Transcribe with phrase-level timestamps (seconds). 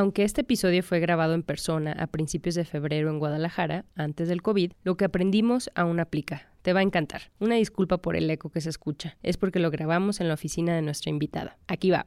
[0.00, 4.40] Aunque este episodio fue grabado en persona a principios de febrero en Guadalajara, antes del
[4.40, 6.48] COVID, lo que aprendimos aún aplica.
[6.62, 7.30] Te va a encantar.
[7.38, 9.18] Una disculpa por el eco que se escucha.
[9.22, 11.58] Es porque lo grabamos en la oficina de nuestra invitada.
[11.68, 12.06] Aquí va.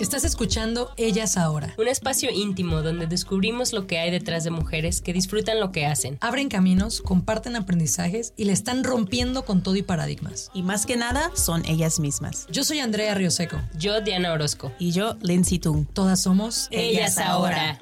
[0.00, 1.74] Estás escuchando Ellas Ahora.
[1.78, 5.86] Un espacio íntimo donde descubrimos lo que hay detrás de mujeres que disfrutan lo que
[5.86, 6.18] hacen.
[6.20, 10.50] Abren caminos, comparten aprendizajes y le están rompiendo con todo y paradigmas.
[10.54, 12.46] Y más que nada, son ellas mismas.
[12.50, 13.60] Yo soy Andrea Rioseco.
[13.78, 14.72] Yo, Diana Orozco.
[14.78, 15.86] Y yo, Lindsay Tung.
[15.92, 17.78] Todas somos Ellas, Ahora.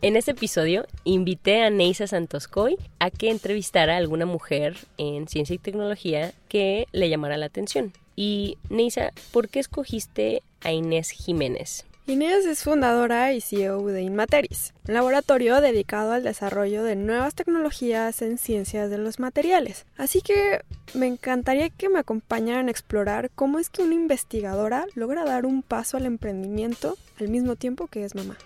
[0.00, 5.54] En este episodio invité a Neisa Santoscoy a que entrevistara a alguna mujer en ciencia
[5.54, 7.92] y tecnología que le llamara la atención.
[8.20, 11.84] Y Neisa, ¿por qué escogiste a Inés Jiménez?
[12.08, 18.38] Inés es fundadora y CEO de Inmateris, laboratorio dedicado al desarrollo de nuevas tecnologías en
[18.38, 19.86] ciencias de los materiales.
[19.96, 20.62] Así que
[20.94, 25.62] me encantaría que me acompañaran a explorar cómo es que una investigadora logra dar un
[25.62, 28.36] paso al emprendimiento al mismo tiempo que es mamá.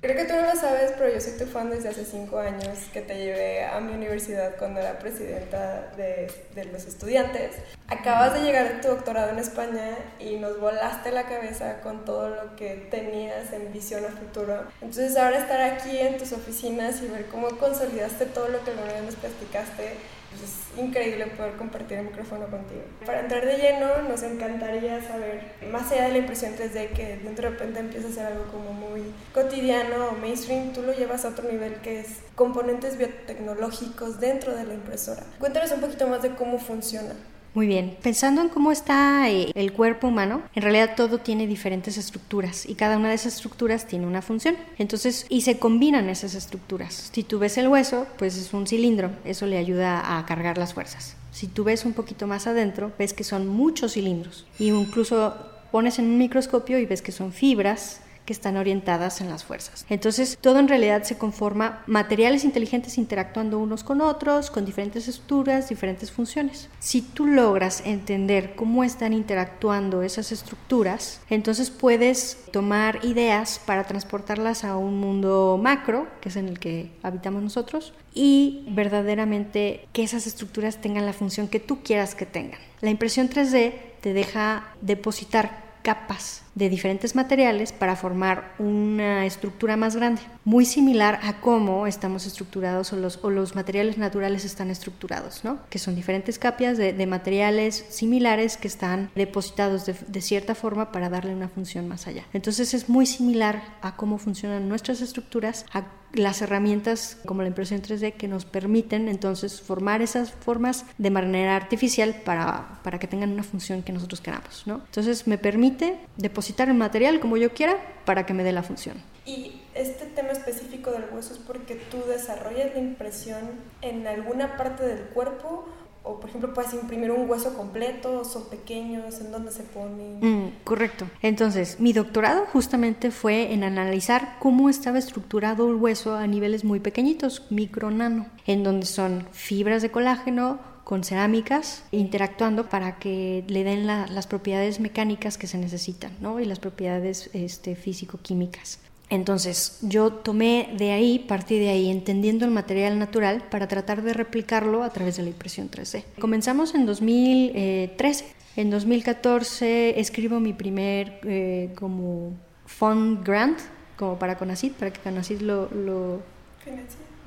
[0.00, 2.78] Creo que tú no lo sabes, pero yo soy tu fan desde hace cinco años,
[2.90, 7.56] que te llevé a mi universidad cuando era presidenta de, de, los estudiantes.
[7.86, 12.30] Acabas de llegar de tu doctorado en España y nos volaste la cabeza con todo
[12.30, 14.64] lo que tenías en visión a futuro.
[14.80, 18.94] Entonces ahora estar aquí en tus oficinas y ver cómo consolidaste todo lo que alguna
[18.94, 19.96] vez nos platicaste
[20.30, 22.82] pues, es increíble poder compartir el micrófono contigo.
[23.04, 27.42] Para entrar de lleno, nos encantaría saber, más allá de la impresión 3D, que de
[27.42, 29.02] repente empieza a ser algo como muy
[29.34, 34.64] cotidiano o mainstream, tú lo llevas a otro nivel que es componentes biotecnológicos dentro de
[34.64, 35.24] la impresora.
[35.38, 37.14] Cuéntanos un poquito más de cómo funciona.
[37.52, 41.98] Muy bien, pensando en cómo está eh, el cuerpo humano, en realidad todo tiene diferentes
[41.98, 44.56] estructuras y cada una de esas estructuras tiene una función.
[44.78, 47.10] Entonces, y se combinan esas estructuras.
[47.12, 50.74] Si tú ves el hueso, pues es un cilindro, eso le ayuda a cargar las
[50.74, 51.16] fuerzas.
[51.32, 54.46] Si tú ves un poquito más adentro, ves que son muchos cilindros.
[54.60, 55.34] Y incluso
[55.72, 59.86] pones en un microscopio y ves que son fibras que están orientadas en las fuerzas.
[59.88, 65.68] Entonces, todo en realidad se conforma materiales inteligentes interactuando unos con otros, con diferentes estructuras,
[65.68, 66.68] diferentes funciones.
[66.78, 74.64] Si tú logras entender cómo están interactuando esas estructuras, entonces puedes tomar ideas para transportarlas
[74.64, 80.26] a un mundo macro, que es en el que habitamos nosotros, y verdaderamente que esas
[80.26, 82.60] estructuras tengan la función que tú quieras que tengan.
[82.80, 89.96] La impresión 3D te deja depositar capas de diferentes materiales para formar una estructura más
[89.96, 95.44] grande, muy similar a cómo estamos estructurados o los, o los materiales naturales están estructurados,
[95.44, 95.58] ¿no?
[95.70, 100.92] que son diferentes capas de, de materiales similares que están depositados de, de, cierta forma
[100.92, 102.24] para darle una función más allá.
[102.32, 107.82] Entonces es muy similar a cómo funcionan nuestras estructuras, a las herramientas como la impresión
[107.82, 113.30] 3D que nos permiten entonces formar esas formas de manera artificial para, para que tengan
[113.30, 114.64] una función que nosotros queramos.
[114.66, 114.82] ¿no?
[114.86, 118.96] Entonces me permite depositar el material como yo quiera para que me dé la función.
[119.26, 123.40] Y este tema específico del hueso es porque tú desarrollas la impresión
[123.82, 125.66] en alguna parte del cuerpo
[126.02, 130.18] o por ejemplo puedes imprimir un hueso completo, son pequeños, en dónde se ponen.
[130.20, 131.06] Mm, correcto.
[131.22, 136.80] Entonces, mi doctorado justamente fue en analizar cómo estaba estructurado el hueso a niveles muy
[136.80, 140.58] pequeñitos, micro nano, en donde son fibras de colágeno
[140.90, 146.40] con cerámicas interactuando para que le den la, las propiedades mecánicas que se necesitan ¿no?
[146.40, 148.80] y las propiedades este, físico-químicas.
[149.08, 154.14] Entonces yo tomé de ahí, partí de ahí, entendiendo el material natural para tratar de
[154.14, 156.02] replicarlo a través de la impresión 3D.
[156.18, 158.24] Comenzamos en 2013.
[158.56, 162.32] En 2014 escribo mi primer eh, como
[162.66, 163.60] fund grant,
[163.96, 165.70] como para CONACYT, para que CONACYT lo...
[165.72, 166.20] lo,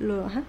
[0.00, 0.44] lo ajá.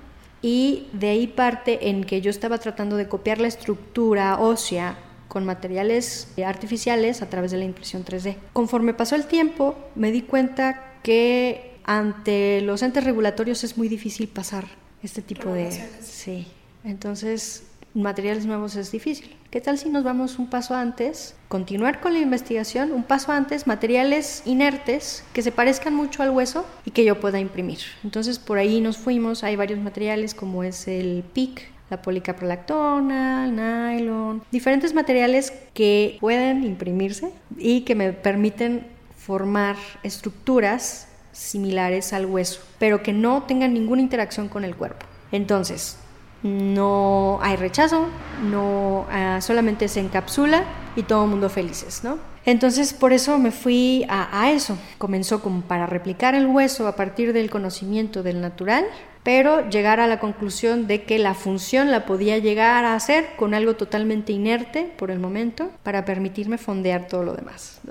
[0.45, 4.95] Y de ahí parte en que yo estaba tratando de copiar la estructura ósea
[5.27, 8.36] con materiales artificiales a través de la impresión 3D.
[8.53, 14.27] Conforme pasó el tiempo, me di cuenta que ante los entes regulatorios es muy difícil
[14.27, 14.68] pasar
[15.01, 15.71] este tipo de...
[16.03, 16.45] Sí,
[16.83, 17.63] entonces
[18.03, 19.36] materiales nuevos es difícil.
[19.50, 23.68] ¿Qué tal si nos vamos un paso antes, continuar con la investigación, un paso antes,
[23.68, 27.80] materiales inertes que se parezcan mucho al hueso y que yo pueda imprimir?
[28.03, 33.56] Entonces por ahí nos fuimos, hay varios materiales como es el PIC, La policaprolactona, el
[33.56, 42.62] nylon, diferentes materiales que pueden imprimirse y que me permiten formar estructuras similares al hueso,
[42.80, 45.06] pero que no tengan ninguna interacción con el cuerpo.
[45.31, 45.98] Entonces,
[46.45, 48.06] no hay rechazo,
[48.44, 50.63] no ah, solamente se encapsula
[50.95, 52.19] y todo el mundo felices, ¿no?
[52.45, 54.77] Entonces por eso me fui a, eso.
[55.00, 58.86] Comenzó como para replicar el hueso a partir del conocimiento del natural,
[59.24, 63.56] pero llegar a la conclusión de que la función la podía llegar a hacer con
[63.56, 67.81] algo totalmente inerte por el momento para permitirme fondear todo lo demás.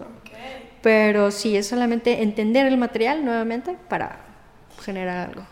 [0.80, 4.20] Pero sí, es solamente entender el material nuevamente para
[4.84, 5.42] generar algo.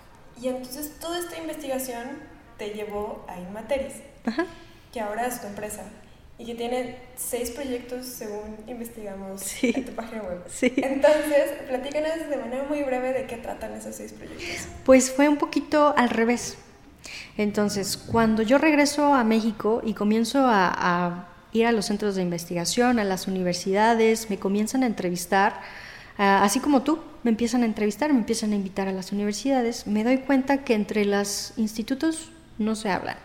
[0.40, 2.31] Y entonces toda esta investigación
[2.62, 3.94] te llevó a Inmateris,
[4.24, 4.46] Ajá.
[4.92, 5.82] que ahora es tu empresa
[6.38, 9.72] y que tiene seis proyectos según investigamos Sí.
[9.74, 10.44] en tu página web.
[10.48, 10.72] Sí.
[10.76, 14.68] Entonces, platícanos de manera muy breve de qué tratan esos seis proyectos.
[14.84, 16.56] Pues fue un poquito al revés.
[17.36, 22.22] Entonces, cuando yo regreso a México y comienzo a, a ir a los centros de
[22.22, 25.60] investigación, a las universidades, me comienzan a entrevistar,
[26.16, 29.86] ah, así como tú, me empiezan a entrevistar, me empiezan a invitar a las universidades,
[29.88, 33.16] me doy cuenta que entre los institutos no se hablan,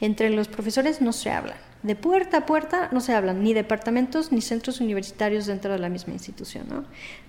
[0.00, 1.56] entre los profesores no se hablan,
[1.86, 5.88] de puerta a puerta no se hablan, ni departamentos ni centros universitarios dentro de la
[5.88, 6.64] misma institución.
[6.68, 6.84] ¿no?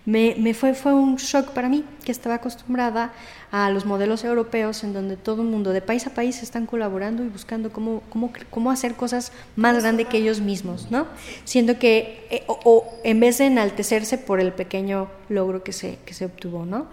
[0.05, 3.13] Me, me fue, fue un shock para mí, que estaba acostumbrada
[3.51, 7.23] a los modelos europeos en donde todo el mundo de país a país están colaborando
[7.23, 11.05] y buscando cómo, cómo, cómo hacer cosas más grandes que ellos mismos, ¿no?
[11.43, 15.99] Siendo que, eh, o, o en vez de enaltecerse por el pequeño logro que se,
[16.03, 16.87] que se obtuvo, ¿no?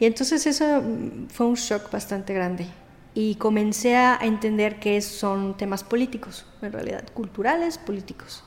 [0.00, 0.82] Y entonces eso
[1.28, 2.66] fue un shock bastante grande
[3.16, 8.44] y comencé a entender que son temas políticos, en realidad, culturales, políticos.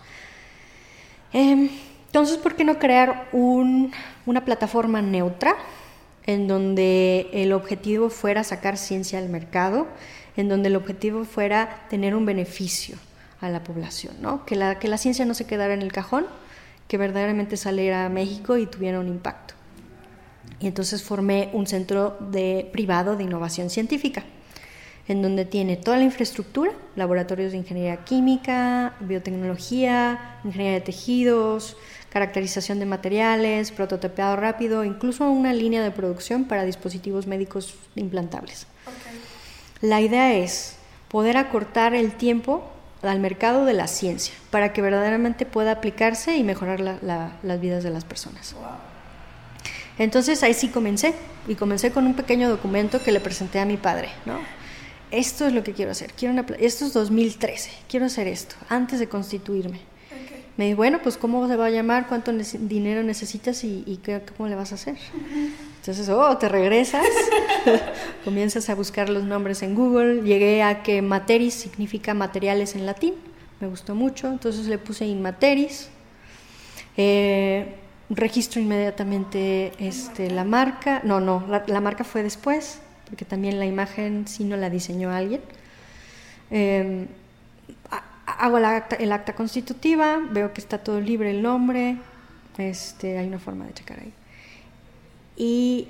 [1.33, 1.71] Eh,
[2.06, 3.92] entonces, ¿por qué no crear un,
[4.27, 5.56] una plataforma neutra
[6.27, 9.88] en donde el objetivo fuera sacar ciencia al mercado,
[10.38, 12.95] en donde el objetivo fuera tener un beneficio
[13.42, 14.45] a la población, ¿no?
[14.45, 16.27] que, la, que la ciencia no se quedara en el cajón,
[16.88, 19.56] que verdaderamente saliera a México y tuviera un impacto.
[20.60, 24.24] Y entonces formé un centro de, privado de innovación científica
[25.09, 31.75] en donde tiene toda la infraestructura, laboratorios de ingeniería química, biotecnología, ingeniería de tejidos,
[32.09, 38.67] caracterización de materiales, prototipeado rápido, incluso una línea de producción para dispositivos médicos implantables.
[38.85, 39.89] Okay.
[39.89, 40.75] La idea es
[41.07, 42.69] poder acortar el tiempo
[43.01, 47.59] al mercado de la ciencia para que verdaderamente pueda aplicarse y mejorar la, la, las
[47.59, 48.53] vidas de las personas.
[48.53, 48.63] Wow.
[49.97, 51.15] Entonces ahí sí comencé
[51.47, 54.58] y comencé con un pequeño documento que le presenté a mi padre, ¿no?
[55.11, 59.00] Esto es lo que quiero hacer, quiero una, esto es 2013, quiero hacer esto, antes
[59.00, 59.79] de constituirme.
[60.07, 60.45] Okay.
[60.57, 62.07] Me dijo, bueno, pues ¿cómo se va a llamar?
[62.07, 64.95] ¿Cuánto ne dinero necesitas y, y qué, cómo le vas a hacer?
[64.95, 65.50] Uh -huh.
[65.79, 67.06] Entonces, oh, te regresas,
[68.25, 73.13] comienzas a buscar los nombres en Google, llegué a que materis significa materiales en latín,
[73.61, 75.89] me gustó mucho, entonces le puse inmateris,
[76.97, 77.75] eh,
[78.09, 82.79] registro inmediatamente este, la marca, no, no, la, la marca fue después,
[83.09, 85.41] porque también la imagen sí no la diseñó alguien.
[86.51, 87.07] Eh,
[88.25, 91.97] hago la acta, el acta constitutiva, veo que está todo libre el nombre,
[92.57, 94.13] este, hay una forma de checar ahí.
[95.35, 95.88] Y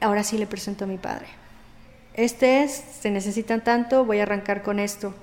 [0.00, 1.26] ahora sí le presento a mi padre.
[2.14, 5.14] Este es, se necesitan tanto, voy a arrancar con esto.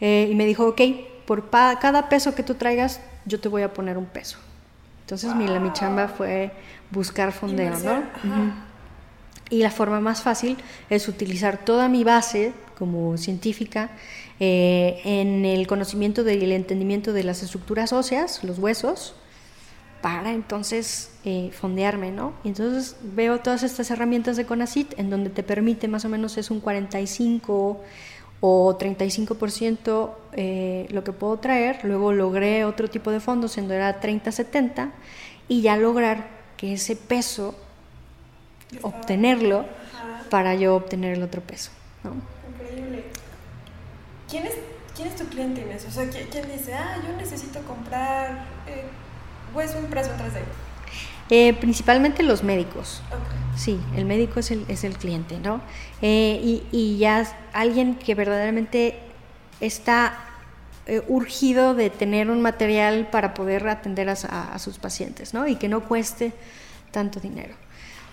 [0.00, 0.80] Eh, y me dijo, ok,
[1.26, 4.38] por cada peso que tú traigas, yo te voy a poner un peso.
[5.02, 5.38] Entonces wow.
[5.38, 6.50] mi, la, mi chamba fue
[6.90, 7.98] buscar fondeo, ¿no?
[7.98, 8.52] Uh -huh.
[9.52, 10.56] Y la forma más fácil
[10.88, 13.90] es utilizar toda mi base como científica
[14.40, 19.14] eh, en el conocimiento del entendimiento de las estructuras óseas, los huesos,
[20.00, 22.32] para entonces eh, fondearme, ¿no?
[22.44, 26.50] Entonces veo todas estas herramientas de CONACIT en donde te permite más o menos es
[26.50, 27.78] un 45
[28.40, 33.76] o 35% eh, lo que puedo traer, luego logré otro tipo de fondos en donde
[33.76, 34.92] era 30-70
[35.46, 37.54] y ya lograr que ese peso
[38.80, 39.66] obtenerlo
[40.30, 41.70] para yo obtener el otro peso.
[42.02, 42.14] ¿no?
[42.54, 43.04] Increíble.
[44.30, 44.54] ¿Quién es,
[44.96, 45.84] ¿Quién es tu cliente, Inés?
[45.86, 48.84] O sea, ¿quién, quién dice, ah, yo necesito comprar eh,
[49.54, 50.40] hueso impreso en 3D?
[51.30, 53.02] Eh, principalmente los médicos.
[53.08, 53.58] Okay.
[53.58, 55.60] Sí, el médico es el, es el cliente, ¿no?
[56.00, 58.98] Eh, y, y, ya alguien que verdaderamente
[59.60, 60.18] está
[60.86, 65.46] eh, urgido de tener un material para poder atender a, a, a, sus pacientes, ¿no?
[65.46, 66.32] Y que no cueste
[66.90, 67.54] tanto dinero.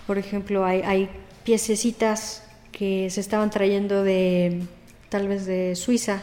[0.06, 1.10] Por ejemplo, hay, hay
[1.44, 2.42] piececitas
[2.72, 4.62] que se estaban trayendo de
[5.08, 6.20] tal vez de Suiza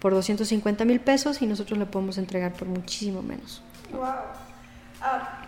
[0.00, 3.62] por 250 mil pesos y nosotros le podemos entregar por muchísimo menos.
[3.92, 4.04] Wow.
[5.00, 5.46] Ah,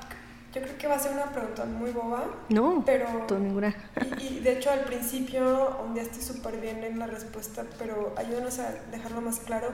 [0.54, 2.24] Yo creo que va a ser una pregunta muy boba.
[2.48, 3.74] No, pero, todo ninguna.
[4.20, 8.72] Y, y, de hecho al principio ondeaste súper bien en la respuesta, pero ayúdanos a
[8.90, 9.68] dejarlo más claro.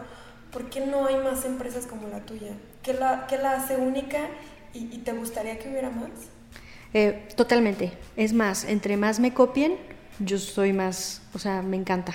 [0.52, 2.52] ¿Por qué no hay más empresas como la tuya?
[2.82, 4.18] ¿Qué la, qué la hace única
[4.74, 6.10] y, y te gustaría que hubiera más?
[6.94, 7.92] Eh, totalmente.
[8.16, 9.76] Es más, entre más me copien,
[10.18, 12.14] yo soy más, o sea, me encanta.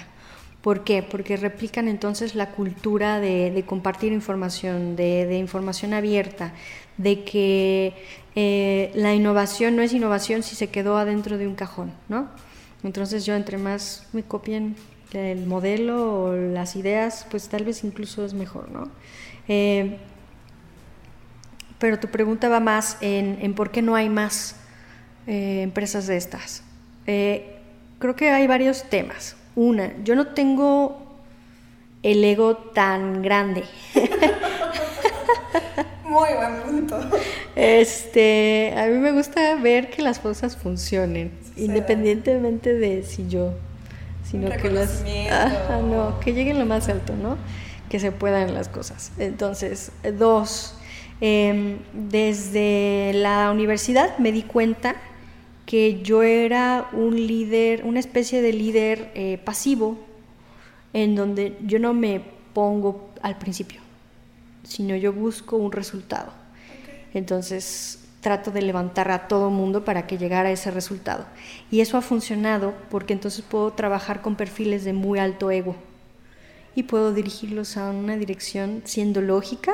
[0.62, 1.02] ¿Por qué?
[1.04, 6.54] Porque replican entonces la cultura de, compartir información, de, información abierta,
[6.98, 7.94] de que
[8.36, 12.28] eh, la innovación no es innovación si se quedó adentro de un cajón, ¿no?
[12.84, 14.76] Entonces yo entre más me copien
[15.14, 18.90] el modelo o las ideas, pues tal vez incluso es mejor, ¿no?
[19.48, 19.98] Eh,
[21.80, 24.56] pero tu pregunta va más en por qué no hay más
[25.28, 26.64] eh, empresas de estas.
[27.06, 27.58] Eh,
[28.00, 29.36] creo que hay varios temas.
[29.56, 31.06] Una, yo no tengo
[32.02, 33.66] el ego tan grande.
[36.06, 36.98] Muy buen punto.
[37.56, 43.54] Este, a mí me gusta ver que las cosas funcionen, independientemente de si yo,
[44.24, 47.38] sino que las, ah, no, que lleguen lo más alto, ¿no?
[47.90, 49.12] Que se puedan las cosas.
[49.18, 50.76] Entonces, dos,
[51.20, 54.96] eh, desde la universidad me di cuenta
[55.68, 59.98] que yo era un líder, una especie de líder eh, pasivo,
[60.94, 62.22] en donde yo no me
[62.54, 63.82] pongo al principio,
[64.64, 66.32] sino yo busco un resultado.
[67.14, 71.26] Entonces trato de levantar a todo mundo para que llegara a ese resultado.
[71.70, 75.76] Y eso ha funcionado porque entonces puedo trabajar con perfiles de muy alto ego
[76.76, 79.74] y puedo dirigirlos a una dirección siendo lógica,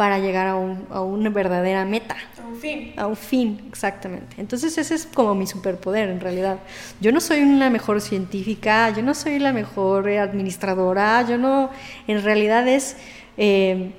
[0.00, 2.16] para llegar a, un, a, una verdadera meta.
[2.42, 2.94] A un fin.
[2.96, 4.36] A un fin, exactamente.
[4.38, 6.58] Entonces ese es como mi superpoder en realidad.
[7.02, 11.68] Yo no soy una mejor científica, yo no soy la mejor administradora, yo no,
[12.06, 12.96] en realidad es
[13.36, 13.92] eh,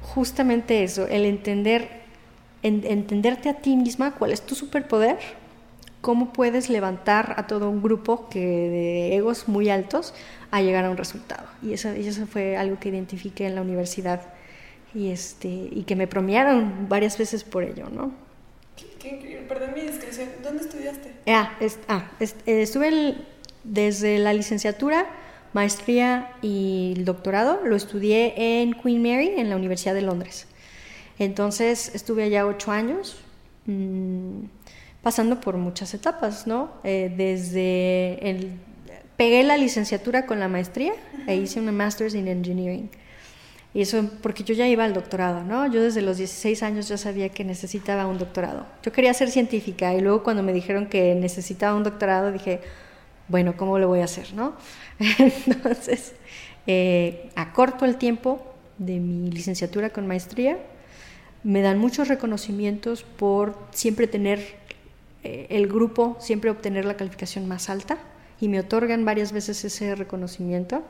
[0.00, 2.00] justamente eso, el entender,
[2.62, 5.18] en, entenderte a ti misma cuál es tu superpoder,
[6.00, 10.14] cómo puedes levantar a todo un grupo que de egos muy altos
[10.50, 11.46] a llegar a un resultado.
[11.60, 14.22] Y eso, y eso fue algo que identifiqué en la universidad
[14.94, 18.12] y este y que me premiaron varias veces por ello, ¿no?
[18.76, 19.46] Qué, qué increíble.
[19.48, 20.28] Perdón mi discreción.
[20.42, 21.12] ¿Dónde estudiaste?
[21.26, 23.24] Ah, es, ah es, eh, estuve el,
[23.64, 25.06] desde la licenciatura,
[25.52, 27.60] maestría y el doctorado.
[27.64, 30.46] Lo estudié en Queen Mary, en la Universidad de Londres.
[31.18, 33.16] Entonces estuve allá ocho años,
[33.66, 34.44] mmm,
[35.02, 36.70] pasando por muchas etapas, ¿no?
[36.84, 38.52] Eh, desde el
[39.16, 41.28] pegué la licenciatura con la maestría uh -huh.
[41.28, 42.88] e hice una Masters in Engineering.
[43.74, 45.66] Y eso porque yo ya iba al doctorado, ¿no?
[45.66, 48.66] Yo desde los 16 años ya sabía que necesitaba un doctorado.
[48.82, 52.60] Yo quería ser científica y luego cuando me dijeron que necesitaba un doctorado dije,
[53.28, 54.54] bueno, ¿cómo lo voy a hacer, no?
[55.18, 56.12] Entonces,
[56.66, 60.58] eh, acorto el tiempo de mi licenciatura con maestría,
[61.42, 64.40] me dan muchos reconocimientos por siempre tener
[65.24, 67.98] eh, el grupo, siempre obtener la calificación más alta
[68.40, 70.82] y me otorgan varias veces ese reconocimiento.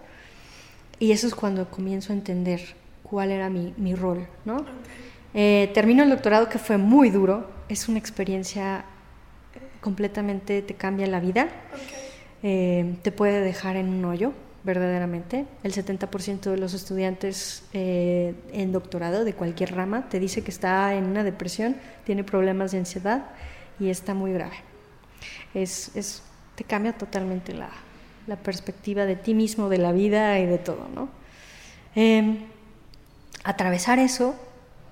[1.02, 2.61] Y eso es cuando comienzo a entender
[3.02, 4.59] cuál era mi, mi rol, ¿no?
[4.59, 4.73] Okay.
[5.35, 8.85] Eh, termino el doctorado que fue muy duro, es una experiencia
[9.80, 11.99] completamente, te cambia la vida, okay.
[12.44, 14.32] eh, te puede dejar en un hoyo,
[14.62, 15.44] verdaderamente.
[15.64, 20.94] El 70% de los estudiantes eh, en doctorado de cualquier rama te dice que está
[20.94, 23.25] en una depresión, tiene problemas de ansiedad
[23.80, 24.54] y está muy grave.
[25.52, 26.23] Es, es,
[26.54, 27.71] te cambia totalmente la,
[28.26, 31.09] la perspectiva de ti mismo, de la vida y de todo, ¿no?
[31.95, 32.38] Eh,
[33.45, 34.35] atravesar eso,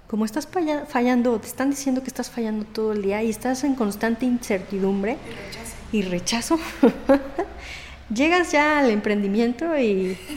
[0.09, 0.49] como estás
[0.89, 5.17] fallando, te están diciendo que estás fallando todo el día y estás en constante incertidumbre
[5.93, 7.19] y rechazo, y rechazo
[8.15, 10.19] llegas ya al emprendimiento y...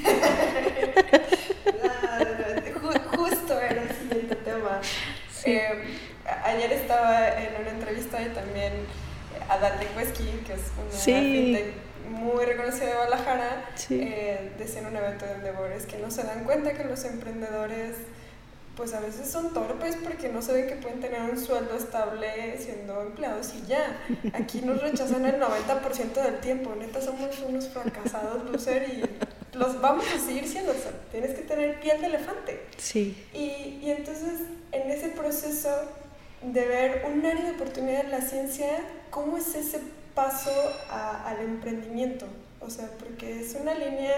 [3.16, 4.80] Justo era el siguiente tema.
[5.32, 5.52] Sí.
[5.52, 5.98] Eh,
[6.46, 8.74] ayer estaba en una entrevista y también
[9.50, 11.58] Adán Lecuesky, que es una sí.
[12.10, 14.00] Muy reconocida de Guadalajara, sí.
[14.02, 17.96] eh, decía en un evento de Endeavor, que no se dan cuenta que los emprendedores
[18.76, 23.02] pues a veces son torpes porque no saben que pueden tener un sueldo estable siendo
[23.02, 24.00] empleados y ya.
[24.34, 30.06] Aquí nos rechazan el 90% del tiempo, neta somos unos fracasados, loser, y los vamos
[30.08, 30.72] a seguir siendo.
[30.72, 32.62] O sea, tienes que tener piel de elefante.
[32.78, 33.16] Sí.
[33.34, 34.40] Y, y entonces
[34.72, 35.70] en ese proceso
[36.42, 38.68] de ver un área de oportunidad en la ciencia,
[39.12, 39.80] ¿cómo es ese
[40.16, 40.52] paso
[40.90, 42.26] a, al emprendimiento?
[42.60, 44.16] O sea, porque es una línea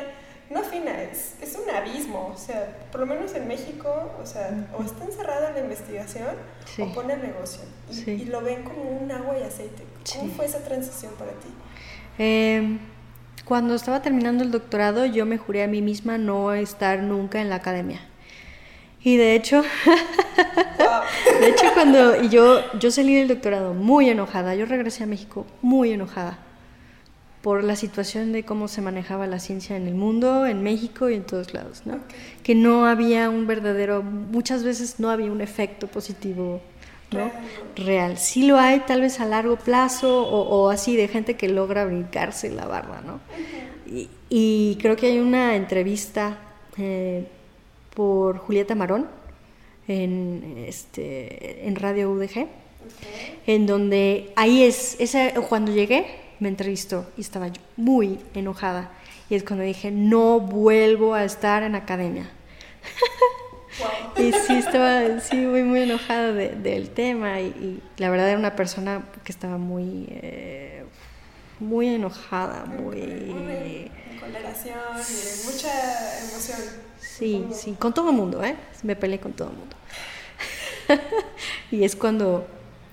[0.49, 4.67] no fina, es, es un abismo, o sea, por lo menos en México, o sea,
[4.77, 6.35] o está encerrada en la investigación
[6.65, 6.83] sí.
[6.83, 8.11] o pone negocio y, sí.
[8.11, 9.83] y, lo ven como un agua y aceite.
[10.13, 10.33] ¿Cómo sí.
[10.35, 11.47] fue esa transición para ti?
[12.19, 12.77] Eh,
[13.43, 17.49] cuando estaba terminando el doctorado, yo me juré a mí misma no estar nunca en
[17.49, 18.01] la academia.
[19.05, 19.63] Y de hecho,
[21.39, 25.91] De hecho, cuando yo, yo salí del doctorado muy enojada, yo regresé a México muy
[25.91, 26.39] enojada
[27.41, 31.13] por la situación de cómo se manejaba la ciencia en el mundo, en México y
[31.13, 31.99] en todos lados, ¿no?
[32.41, 36.61] Que no había un verdadero, muchas veces no había un efecto positivo,
[37.11, 37.31] ¿no?
[37.75, 38.17] Real.
[38.17, 42.49] Sí lo hay, tal vez a largo plazo o, así de gente que logra brincarse
[42.49, 43.19] la barba, ¿no?
[44.31, 46.39] y, creo que hay una entrevista
[46.77, 47.27] eh,
[47.95, 49.07] por Julieta Marón
[49.87, 52.47] en, este, en Radio UDG,
[53.47, 56.05] en donde ahí es, ese, cuando llegué,
[56.39, 58.91] me entrevistó y estaba yo muy enojada.
[59.29, 62.29] Y es cuando dije, no vuelvo a estar en academia.
[64.17, 67.41] y sí, estaba sí, muy, muy enojada del tema.
[67.41, 70.85] Y, la verdad era una persona que estaba muy, eh,
[71.59, 72.99] muy enojada, muy...
[74.19, 76.59] Con y mucha emoción.
[77.17, 78.57] Sí, sí, con todo el mundo, ¿eh?
[78.83, 79.75] Me peleé con todo el mundo.
[81.71, 82.45] y es cuando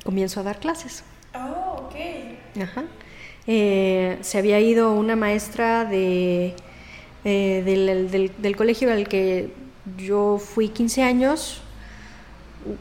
[0.05, 1.03] comienzo a dar clases.
[1.35, 2.63] Oh, ok.
[2.63, 2.85] Ajá.
[3.49, 6.55] Eh, se había ido una maestra de,
[7.25, 9.53] eh, del, colegio al que
[9.99, 11.61] yo fui 15 años,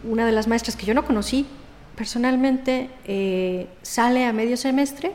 [0.03, 1.47] una de las maestras que yo no conocí
[1.95, 5.11] personalmente, eh, sale a medio semestre,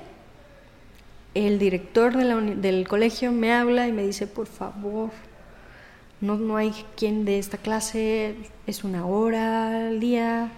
[1.34, 5.10] el director del colegio me habla y me dice, por favor,
[6.26, 8.34] no, no hay quien de esta clase,
[8.66, 10.50] es una hora al día,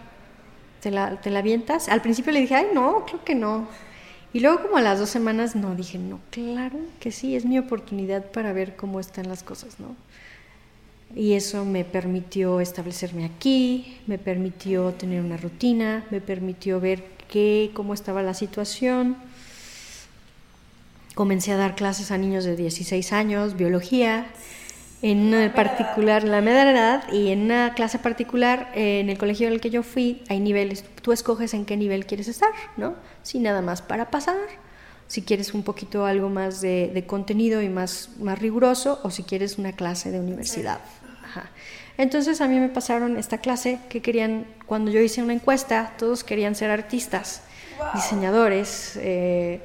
[0.80, 1.88] ¿te la, te la avientas?
[1.88, 3.68] Al principio le dije, ay, no, creo que no.
[4.32, 7.58] Y luego como a las dos semanas no, dije, no, claro que sí, es mi
[7.58, 9.94] oportunidad para ver cómo están las cosas, ¿no?
[11.14, 17.70] Y eso me permitió establecerme aquí, me permitió tener una rutina, me permitió ver qué,
[17.75, 19.16] cómo estaba la situación.
[21.14, 24.26] Comencé a dar clases a niños de 16 años, biología,
[25.00, 29.52] en particular, la media edad, y en una clase particular, eh, en el colegio en
[29.52, 32.96] el que yo fui, hay niveles, tú escoges en qué nivel quieres estar, ¿no?
[33.22, 34.36] Si nada más para pasar,
[35.06, 39.56] si quieres un poquito algo más de, contenido y más, más riguroso, o si quieres
[39.56, 40.80] una clase de universidad.
[41.96, 46.24] Entonces a mí me pasaron esta clase que querían, cuando yo hice una encuesta, todos
[46.24, 47.42] querían ser artistas,
[47.94, 49.61] diseñadores, eh,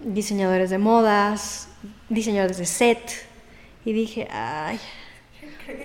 [0.00, 1.68] diseñadores de modas,
[2.08, 2.98] diseñadores de set,
[3.84, 4.78] y dije, ay,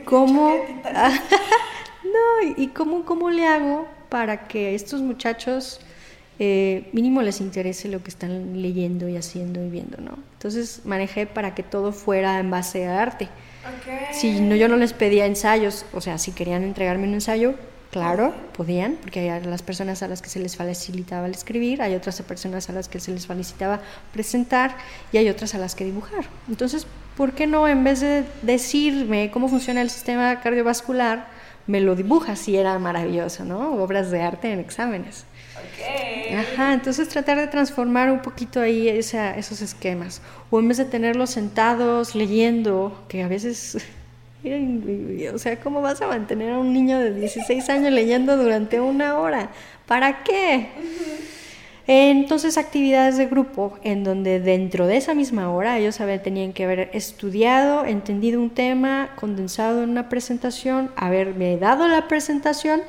[0.05, 0.55] ¿cómo?
[2.03, 5.81] no, ¿y cómo, cómo le hago para que estos muchachos
[6.41, 10.17] eh, mínimo les interese lo que están leyendo y haciendo y viendo, ¿no?
[10.33, 13.27] Entonces manejé para que todo fuera en base a arte.
[14.13, 17.55] Si no, yo no les pedía ensayos, o sea, si querían entregarme un ensayo,
[17.91, 21.95] Claro, podían, porque hay las personas a las que se les facilitaba el escribir, hay
[21.95, 23.79] otras personas a las que se les facilitaba
[24.13, 24.77] presentar
[25.11, 26.25] y hay otras a las que dibujar.
[26.47, 26.85] Entonces,
[27.17, 31.27] ¿por qué no en vez de decirme cómo funciona el sistema cardiovascular,
[31.65, 33.73] me lo dibuja si era maravilloso, ¿no?
[33.81, 35.25] Obras de arte en exámenes.
[36.35, 40.21] Ajá, entonces tratar de transformar un poquito ahí esos esquemas.
[40.51, 43.77] O en vez de tenerlos sentados leyendo, que a veces
[44.43, 49.19] o sea, ¿cómo vas a mantener a un niño de 16 años leyendo durante una
[49.19, 49.49] hora?
[49.85, 50.69] ¿Para qué?
[51.87, 56.91] Entonces, actividades de grupo en donde dentro de esa misma hora ellos tenían que haber
[56.93, 62.81] estudiado, entendido un tema, condensado en una presentación, haberme dado la presentación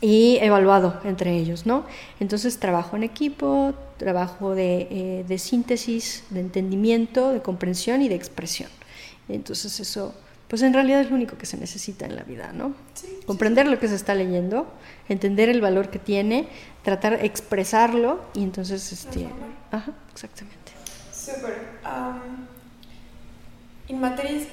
[0.00, 1.84] y evaluado entre ellos, ¿no?
[2.20, 8.70] Entonces, trabajo en equipo, trabajo de, eh, síntesis, de entendimiento, de comprensión y de expresión.
[9.28, 10.14] Entonces, eso
[10.48, 12.74] pues en realidad es lo único que se necesita en la vida, ¿no?
[13.26, 14.66] Comprender lo que se está leyendo,
[15.08, 16.48] entender el valor que tiene,
[16.82, 19.28] tratar de expresarlo y entonces, este,
[19.70, 20.72] ajá, exactamente.
[21.12, 21.78] Súper.
[21.84, 22.46] Um,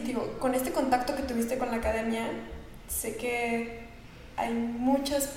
[0.05, 2.27] digo, con este contacto que tuviste con la academia,
[2.89, 3.85] sé que
[4.35, 5.29] hay muchas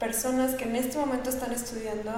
[0.00, 2.12] personas que en este momento están estudiando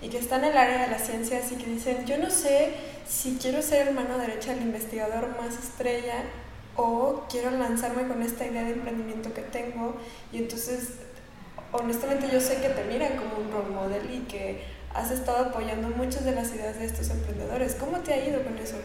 [0.00, 2.72] y que están en el área de las ciencias y que dicen, yo no sé
[3.06, 6.22] si quiero ser el mano derecha del investigador más estrella
[6.76, 9.96] o quiero lanzarme con esta idea de emprendimiento que tengo
[10.32, 10.94] y entonces
[11.72, 14.62] honestamente yo sé que te miran como un role model y que
[14.94, 17.74] has estado apoyando muchas de las ideas de estos emprendedores.
[17.74, 18.76] ¿Cómo te ha ido con eso?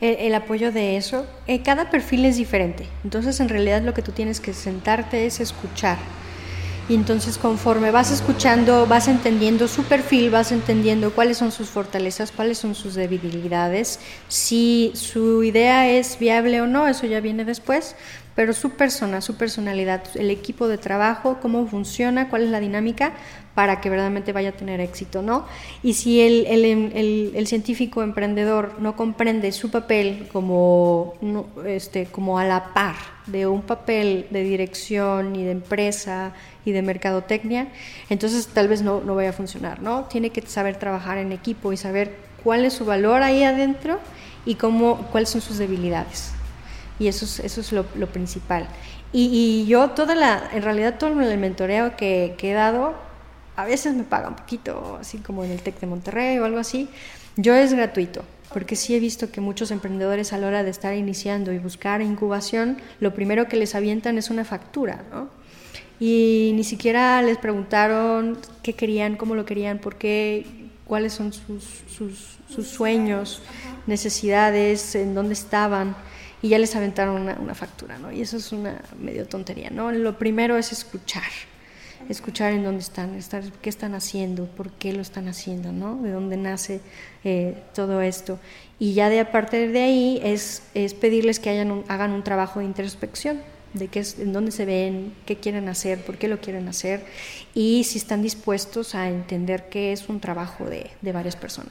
[0.00, 4.12] El, apoyo de eso, eh, cada perfil es diferente, entonces en realidad lo que tú
[4.12, 5.98] tienes que sentarte es escuchar
[6.90, 12.32] y entonces conforme vas escuchando, vas entendiendo su perfil, vas entendiendo cuáles son sus fortalezas,
[12.32, 17.94] cuáles son sus debilidades, si su idea es viable o no, eso ya viene después,
[18.40, 23.12] pero su persona, su personalidad, el equipo de trabajo, cómo funciona, cuál es la dinámica
[23.54, 25.44] para que verdaderamente vaya a tener éxito, ¿no?
[25.82, 31.12] Y si el, el, el, científico emprendedor no comprende su papel como,
[31.66, 32.94] este, como a la par
[33.26, 36.32] de un papel de dirección y de empresa
[36.64, 37.68] y de mercadotecnia,
[38.08, 40.04] entonces tal vez no, no vaya a funcionar, ¿no?
[40.04, 43.98] Tiene que saber trabajar en equipo y saber cuál es su valor ahí adentro
[44.46, 46.39] y cómo, cuáles son sus debilidades.
[47.00, 48.68] Y eso es, eso es lo, principal.
[49.12, 52.94] Y, yo toda la, en realidad todo el mentoreo que, que he dado,
[53.56, 56.58] a veces me paga un poquito, así como en el TEC de Monterrey o algo
[56.58, 56.88] así.
[57.36, 60.94] Yo es gratuito, porque sí he visto que muchos emprendedores a la hora de estar
[60.94, 65.28] iniciando y buscar incubación, lo primero que les avientan es una factura, ¿no?
[65.98, 70.46] Y ni siquiera les preguntaron qué querían, cómo lo querían, por qué,
[70.86, 71.64] cuáles son sus,
[72.48, 73.42] sus sueños,
[73.86, 75.94] necesidades, en dónde estaban,
[76.42, 78.10] y ya les aventaron una, una factura, ¿no?
[78.12, 79.92] Y eso es una medio tontería, ¿no?
[79.92, 81.22] Lo primero es escuchar
[82.08, 85.96] escuchar en dónde están, estar, qué están haciendo, por qué lo están haciendo, ¿no?
[85.96, 86.80] De dónde nace
[87.24, 88.38] eh, todo esto.
[88.78, 92.60] Y ya de a partir de ahí es, es pedirles que hayan hagan un trabajo
[92.60, 93.40] de introspección,
[93.74, 97.04] de qué es, en dónde se ven, qué quieren hacer, por qué lo quieren hacer
[97.54, 101.70] y si están dispuestos a entender que es un trabajo de, de varias personas.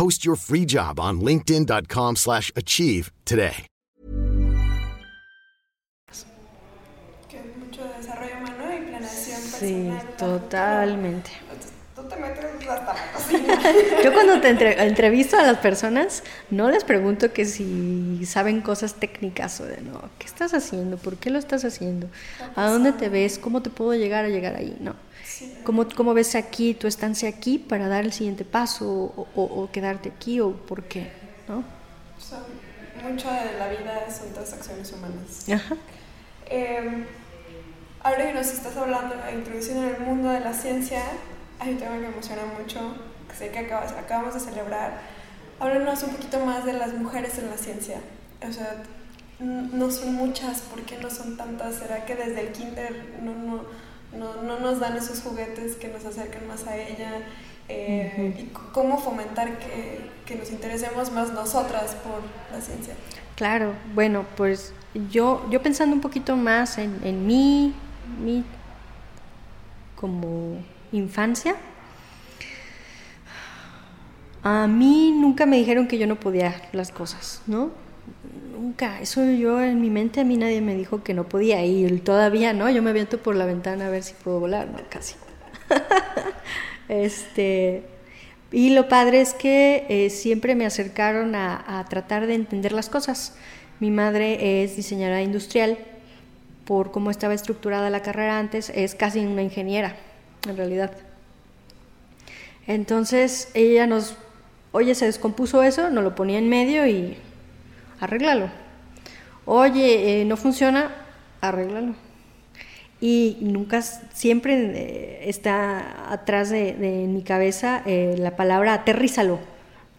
[0.00, 3.66] Post your free job on linkedin.com slash achieve today.
[9.58, 11.30] Sí, totalmente.
[11.94, 13.60] Tú te metes hasta la cocina.
[14.02, 18.94] Yo cuando te entre- entrevisto a las personas, no les pregunto que si saben cosas
[18.94, 20.96] técnicas o de no, ¿qué estás haciendo?
[20.96, 22.08] ¿Por qué lo estás haciendo?
[22.56, 23.38] ¿A dónde te ves?
[23.38, 24.78] ¿Cómo te puedo llegar a llegar ahí?
[24.80, 24.94] No.
[25.64, 29.70] ¿Cómo, ¿Cómo ves aquí tu estancia aquí para dar el siguiente paso o, o- o
[29.70, 31.10] quedarte aquí o por qué?
[31.48, 31.64] ¿No?
[33.02, 35.48] Mucho de la vida son transacciones humanas.
[35.50, 35.76] Ajá.
[36.46, 37.04] Eh,
[38.02, 41.02] ahora que nos estás hablando, introduciendo en el mundo de la ciencia,
[41.58, 42.80] hay un tema que me emociona mucho,
[43.28, 45.00] que sé que acabas- acabamos de celebrar.
[45.58, 48.00] Háblanos un poquito más de las mujeres en la ciencia.
[48.46, 48.82] O sea,
[49.38, 51.76] no son muchas, ¿por qué no son tantas?
[51.76, 53.64] ¿Será que desde el kinder no, no,
[54.16, 57.22] no, no nos dan esos juguetes que nos acercan más a ella?
[57.68, 62.20] Eh, ¿Y cómo fomentar que, que nos interesemos más nosotras por
[62.52, 62.94] la ciencia?
[63.36, 64.72] Claro, bueno, pues
[65.10, 67.72] yo, yo pensando un poquito más en, en mí,
[68.22, 68.44] mi
[69.94, 70.58] como
[70.92, 71.54] infancia,
[74.42, 77.70] a mí nunca me dijeron que yo no podía las cosas, ¿no?
[78.60, 81.86] Nunca, eso yo en mi mente a mí nadie me dijo que no podía y
[82.00, 85.14] todavía no, yo me aviento por la ventana a ver si puedo volar, no, casi.
[86.90, 87.84] este,
[88.52, 92.90] y lo padre es que eh, siempre me acercaron a, a tratar de entender las
[92.90, 93.34] cosas.
[93.78, 95.78] Mi madre es diseñadora industrial,
[96.66, 99.96] por cómo estaba estructurada la carrera antes, es casi una ingeniera,
[100.46, 100.92] en realidad.
[102.66, 104.16] Entonces ella nos,
[104.72, 107.16] oye, se descompuso eso, nos lo ponía en medio y
[108.00, 108.50] arréglalo.
[109.44, 110.94] Oye, eh, no funciona,
[111.40, 111.94] arréglalo.
[113.00, 116.74] Y nunca, siempre eh, está atrás de,
[117.08, 119.38] mi cabeza eh, la palabra aterrízalo,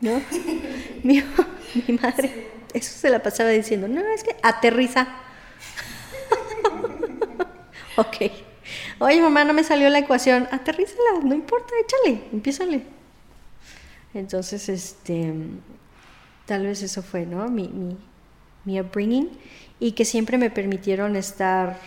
[0.02, 0.22] ¿no?
[1.04, 1.24] mi,
[1.88, 5.08] mi madre, eso se la pasaba diciendo, no, es que aterriza.
[7.98, 8.32] ok.
[9.00, 10.48] Oye, mamá, no me salió la ecuación.
[10.52, 12.84] Aterrízala, no importa, échale, empiézale.
[14.14, 15.34] Entonces, este,
[16.52, 17.48] tal vez eso fue, ¿no?
[17.50, 17.98] Mi, mi,
[18.66, 19.30] mi upbringing
[19.80, 21.78] y que siempre me permitieron estar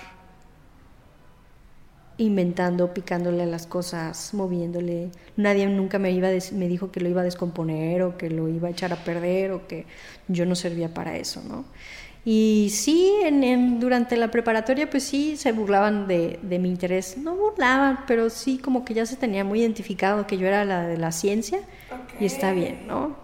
[2.17, 5.11] inventando, picándole a las cosas, moviéndole.
[5.37, 8.69] Nadie nunca me, iba me dijo que lo iba a descomponer o que lo iba
[8.69, 9.85] a echar a perder o que
[10.29, 11.65] yo no servía para eso, ¿no?
[12.25, 17.19] Y sí, en, en- durante la preparatoria, pues sí, se burlaban de, de mi interés.
[17.19, 20.87] No burlaban, pero sí como que ya se tenía muy identificado que yo era la
[20.87, 21.59] de la ciencia
[22.21, 23.17] y está bien, ¿no?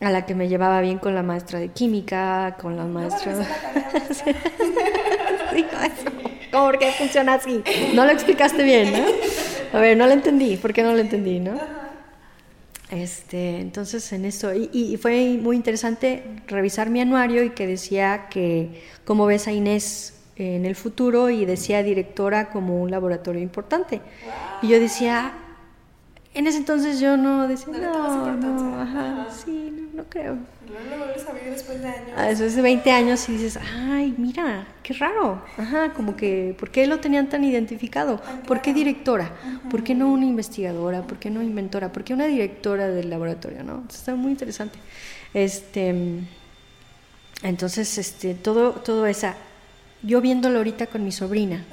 [0.00, 3.34] A la que me llevaba bien con la maestra de química, con la maestra...
[5.52, 6.10] Sí, eso.
[6.52, 7.62] ¿Cómo por qué funciona así?
[7.92, 9.04] No lo explicaste bien, ¿no?
[9.72, 10.56] A ver, no lo entendí.
[10.56, 11.58] ¿Por qué no lo entendí, no?
[12.90, 18.26] Este, entonces en eso, y, y fue muy interesante revisar mi anuario y que decía
[18.30, 24.00] que, como ves a Inés en el futuro y decía directora como un laboratorio importante.
[24.62, 25.34] Y yo decía,
[26.34, 29.26] en ese entonces yo no decía, No no, no, ajá, Ajá.
[29.30, 30.38] sí, no, no creo.
[30.68, 32.16] Luego lo vuelves a ver después de años.
[32.16, 35.42] A eso es de 20 años y dices, ay, mira, qué raro.
[35.58, 38.20] Ajá, como que, ¿por qué lo tenían tan identificado?
[38.46, 39.32] ¿Por qué directora?
[39.68, 41.02] ¿Por qué no una investigadora?
[41.02, 41.90] ¿Por qué no inventora?
[41.90, 43.64] ¿Por qué una directora del laboratorio?
[43.64, 43.72] ¿no?
[43.74, 44.78] Entonces, Está muy interesante.
[45.34, 45.92] Este,
[47.42, 49.34] entonces, este, todo, todo esa,
[50.02, 51.64] yo viéndolo ahorita con mi sobrina,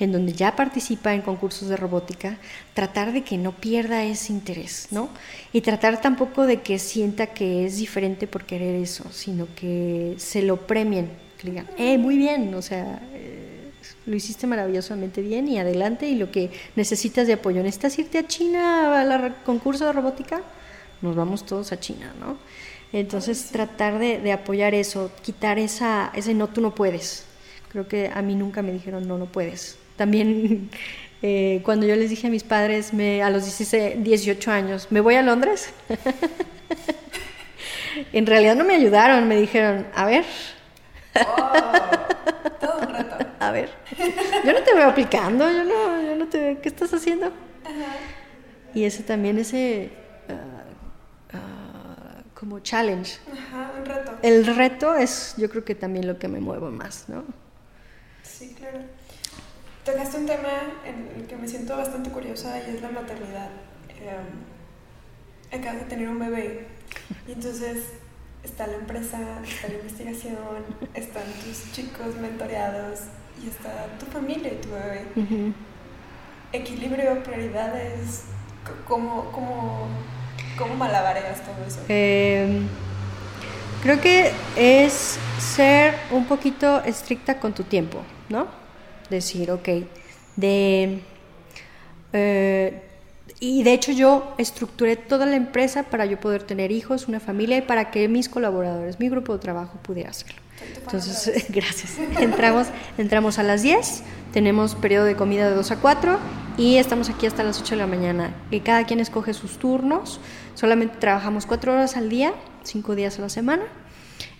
[0.00, 2.38] en donde ya participa en concursos de robótica,
[2.74, 5.10] tratar de que no pierda ese interés, ¿no?
[5.52, 10.42] Y tratar tampoco de que sienta que es diferente por querer eso, sino que se
[10.42, 13.70] lo premien, que digan, eh, muy bien, o sea, eh,
[14.06, 18.26] lo hiciste maravillosamente bien y adelante, y lo que necesitas de apoyo, ¿necesitas irte a
[18.26, 20.40] China al concurso de robótica?
[21.02, 22.36] Nos vamos todos a China, ¿no?
[22.92, 27.29] Entonces tratar de, de apoyar eso, quitar esa, ese no, tú no puedes.
[27.70, 29.78] Creo que a mí nunca me dijeron no, no puedes.
[29.96, 30.70] También
[31.22, 35.00] eh, cuando yo les dije a mis padres me, a los 16, 18 años, ¿me
[35.00, 35.72] voy a Londres?
[38.12, 40.24] en realidad no me ayudaron, me dijeron, a ver,
[42.60, 43.16] Todo un reto.
[43.40, 43.70] a ver,
[44.44, 47.32] yo no te veo aplicando, yo no, yo no te veo, ¿qué estás haciendo?
[48.74, 49.90] Y ese también, ese
[51.32, 53.18] ah, como challenge.
[53.32, 54.12] Ajá, un reto.
[54.22, 57.24] El reto es, yo creo que también lo que me mueve más, ¿no?
[58.40, 58.78] Sí, claro.
[59.84, 60.48] Tocaste un tema
[60.86, 63.50] en el que me siento bastante curiosa y es la maternidad.
[63.90, 66.66] Eh, acabas de tener un bebé
[67.28, 67.84] y entonces
[68.42, 70.36] está la empresa, está la investigación,
[70.94, 73.00] están tus chicos mentoreados
[73.44, 75.52] y está tu familia y tu bebé.
[76.54, 78.22] Equilibrio, prioridades,
[78.88, 79.86] ¿cómo, cómo,
[80.56, 81.80] cómo malabareas todo eso?
[81.90, 82.62] Eh,
[83.82, 88.46] creo que es ser un poquito estricta con tu tiempo, ¿no?
[89.10, 89.68] Decir, ok,
[90.36, 91.00] de...
[92.12, 92.82] eh,
[93.38, 97.56] y de hecho yo estructuré toda la empresa para yo poder tener hijos, una familia
[97.58, 100.40] y para que mis colaboradores, mi grupo de trabajo pudiera hacerlo.
[100.76, 101.98] Entonces, gracias.
[102.18, 106.18] Entramos, entramos a las 10, tenemos periodo de comida de 2 a 4
[106.58, 108.34] y estamos aquí hasta las 8 de la mañana.
[108.50, 110.20] Y cada quien escoge sus turnos,
[110.54, 113.62] solamente trabajamos 4 horas al día, 5 días a la semana.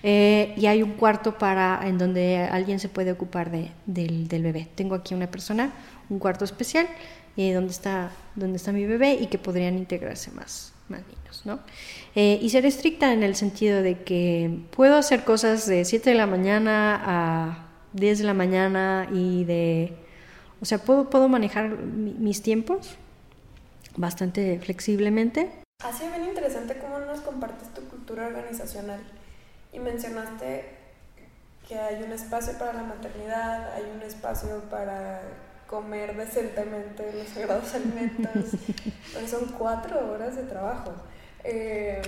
[0.03, 4.43] Eh, y hay un cuarto para en donde alguien se puede ocupar de, del, del
[4.43, 4.69] bebé.
[4.75, 5.73] Tengo aquí una persona,
[6.09, 6.87] un cuarto especial,
[7.37, 11.61] eh, donde, está, donde está mi bebé y que podrían integrarse más, más niños, ¿no?
[12.15, 16.17] Eh, y ser estricta en el sentido de que puedo hacer cosas de 7 de
[16.17, 19.93] la mañana a 10 de la mañana y de...
[20.61, 22.97] O sea, puedo, puedo manejar mi- mis tiempos
[23.97, 25.51] bastante flexiblemente.
[25.85, 29.01] Ha sido bien interesante cómo nos compartes tu cultura organizacional
[29.73, 30.77] y mencionaste
[31.67, 35.23] que hay un espacio para la maternidad, hay un espacio para
[35.69, 38.57] comer decentemente los sagrados alimentos,
[39.15, 40.93] pero son cuatro horas de trabajo.
[41.45, 42.03] Eh,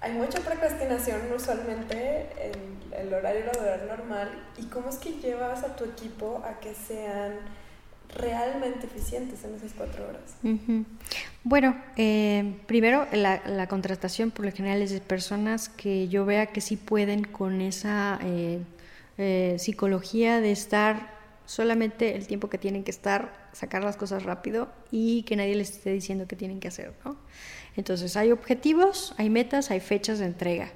[0.00, 5.76] hay mucha procrastinación usualmente en el horario laboral normal y cómo es que llevas a
[5.76, 7.40] tu equipo a que sean
[8.16, 10.36] realmente eficientes en esas cuatro horas.
[11.42, 16.46] Bueno, eh, primero la, la contratación por lo general es de personas que yo vea
[16.46, 18.60] que sí pueden con esa eh,
[19.18, 21.14] eh, psicología de estar
[21.46, 25.70] solamente el tiempo que tienen que estar, sacar las cosas rápido y que nadie les
[25.70, 27.16] esté diciendo qué tienen que hacer, ¿no?
[27.76, 30.70] Entonces hay objetivos, hay metas, hay fechas de entrega.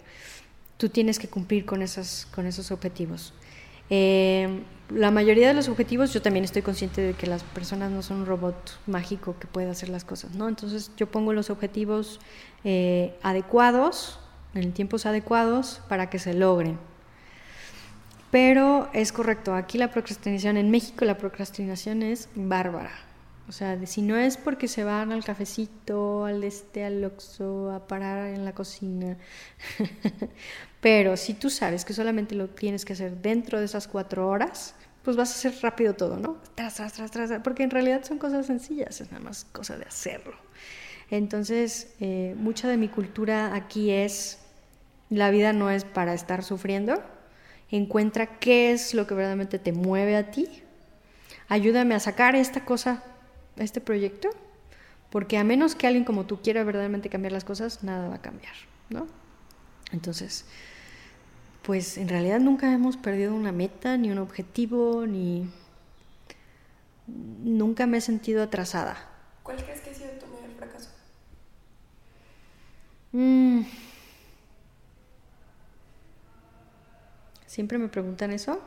[0.76, 3.32] Tú tienes que cumplir con, esas, con esos objetivos.
[3.90, 8.02] Eh, la mayoría de los objetivos, yo también estoy consciente de que las personas no
[8.02, 10.48] son un robot mágico que puede hacer las cosas, ¿no?
[10.48, 12.20] Entonces yo pongo los objetivos
[12.64, 14.18] eh, adecuados,
[14.54, 16.78] en tiempos adecuados, para que se logren.
[18.30, 23.07] Pero es correcto, aquí la procrastinación, en México la procrastinación es bárbara.
[23.48, 27.70] O sea, de- si no es porque se van al cafecito, al este, al Oxxo,
[27.72, 29.16] a parar en la cocina.
[30.80, 34.74] Pero si tú sabes que solamente lo tienes que hacer dentro de esas cuatro horas,
[35.02, 36.36] pues vas a hacer rápido todo, ¿no?
[36.54, 39.84] Tras, tras, tras, tras, porque en realidad son cosas sencillas, es nada más cosa de
[39.84, 40.36] hacerlo.
[41.10, 44.40] Entonces, eh, mucha de mi cultura aquí es,
[45.10, 47.02] la vida no es para estar sufriendo,
[47.70, 50.62] encuentra qué es lo que verdaderamente te mueve a ti,
[51.48, 53.02] ayúdame a sacar esta cosa,
[53.64, 54.30] este proyecto,
[55.10, 58.22] porque a menos que alguien como tú quiera verdaderamente cambiar las cosas, nada va a
[58.22, 58.54] cambiar,
[58.90, 59.06] ¿no?
[59.92, 60.44] Entonces,
[61.62, 65.50] pues en realidad nunca hemos perdido una meta, ni un objetivo, ni...
[67.06, 68.96] Nunca me he sentido atrasada.
[69.42, 70.90] ¿Cuál crees que ha sido tu mayor fracaso?
[73.12, 73.62] Mm.
[77.46, 78.60] Siempre me preguntan eso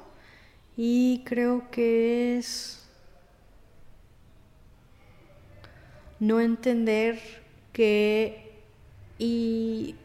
[0.76, 2.81] Y creo que es
[6.22, 7.20] no entender
[7.74, 8.62] que
[9.18, 9.96] y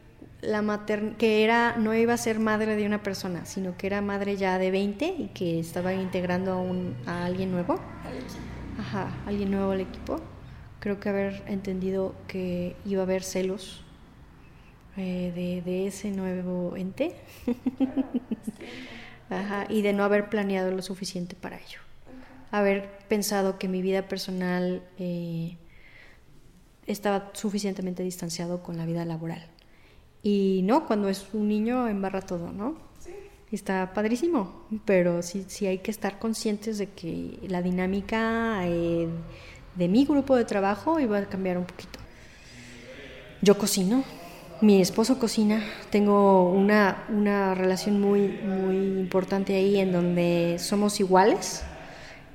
[0.41, 4.01] la mater que era no iba a ser madre de una persona, sino que era
[4.01, 7.79] madre ya de 20 y que estaba integrando a, un, a alguien nuevo.
[8.79, 10.21] Ajá, alguien nuevo al equipo.
[10.81, 13.85] Creo que haber entendido que iba a haber celos
[14.97, 17.15] eh, de, de, ese nuevo ente.
[19.31, 21.81] Ajá, y de no haber planeado lo suficiente para ello.
[22.53, 25.57] Haber pensado que mi vida personal eh,
[26.87, 29.47] estaba suficientemente distanciado con la vida laboral.
[30.23, 32.77] Y no, cuando es un niño embarra todo, ¿no?
[32.99, 33.13] Sí.
[33.53, 39.09] Está padrísimo, pero sí, sí hay que estar conscientes de que la dinámica eh,
[39.77, 42.01] de mi grupo de trabajo iba a cambiar un poquito.
[43.43, 44.03] Yo cocino,
[44.61, 51.63] mi esposo cocina, tengo una, una relación muy, muy importante ahí en donde somos iguales,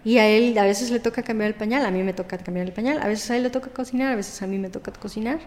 [0.04, 2.68] y a él a veces le toca cambiar el pañal, a mí me toca cambiar
[2.68, 4.92] el pañal, a veces a él le toca cocinar, a veces a mí me toca
[4.92, 5.40] cocinar.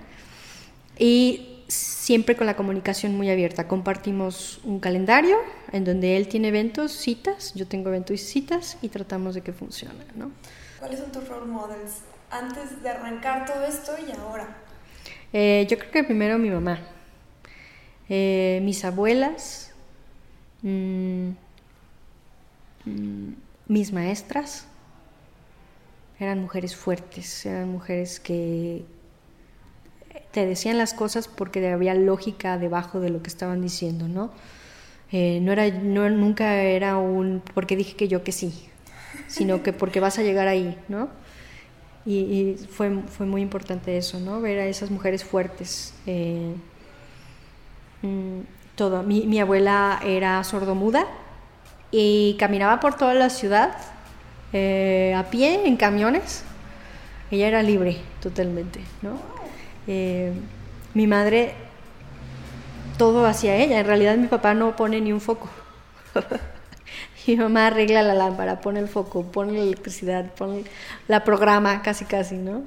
[0.99, 3.67] Y siempre con la comunicación muy abierta.
[3.67, 5.39] Compartimos un calendario
[5.73, 9.53] en donde él tiene eventos, citas, yo tengo eventos y citas y tratamos de que
[9.53, 10.05] funcione.
[10.15, 10.31] ¿no?
[10.79, 14.57] ¿Cuáles son tus role models antes de arrancar todo esto y ahora?
[15.33, 16.79] Eh, yo creo que primero mi mamá,
[18.09, 19.73] eh, mis abuelas,
[20.63, 21.31] mmm,
[22.85, 23.33] mmm,
[23.67, 24.67] mis maestras
[26.19, 28.85] eran mujeres fuertes, eran mujeres que
[30.31, 34.31] te decían las cosas porque había lógica debajo de lo que estaban diciendo, ¿no?
[35.13, 38.69] Eh, no era, no, nunca era un porque dije que yo que sí,
[39.29, 41.09] sino que porque vas a llegar ahí, ¿no?
[42.07, 44.41] Y, fue, fue muy importante eso, ¿no?
[44.41, 45.95] Ver a esas mujeres fuertes.
[46.07, 46.55] Eh,
[48.03, 48.41] mm,
[48.75, 49.03] todo.
[49.03, 51.07] Mi, mi abuela era sordomuda,
[51.97, 53.77] y caminaba por toda la ciudad
[54.53, 56.43] eh, a pie, en camiones.
[57.31, 59.21] Ella era libre totalmente, ¿no?
[59.87, 60.33] Eh,
[60.93, 61.55] mi madre,
[62.99, 63.79] todo hacia ella.
[63.79, 65.49] En realidad mi papá no pone ni un foco.
[67.29, 70.65] mi mamá arregla la lámpara, pone el foco, pone la electricidad, pone
[71.07, 72.65] la programa, casi casi, ¿no?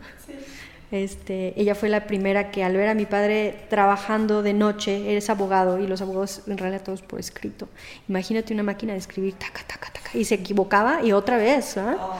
[0.91, 5.29] Este, ella fue la primera que al ver a mi padre trabajando de noche, eres
[5.29, 7.67] abogado y los abogados en realidad todos por escrito.
[8.07, 11.77] Imagínate una máquina de escribir, taca, taca, taca, y se equivocaba y otra vez.
[11.77, 11.97] ¿ah?
[11.99, 12.15] Oh.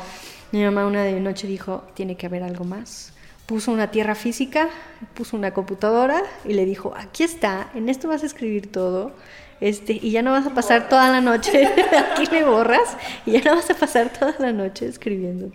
[0.51, 3.13] Mi mamá una de noche dijo, tiene que haber algo más.
[3.45, 4.67] Puso una tierra física,
[5.13, 9.13] puso una computadora y le dijo, aquí está, en esto vas a escribir todo.
[9.61, 11.65] Este, y ya no vas a pasar toda la noche,
[12.11, 15.51] aquí me borras, y ya no vas a pasar toda la noche escribiendo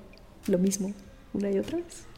[0.47, 0.93] lo mismo,
[1.35, 2.12] una y otra vez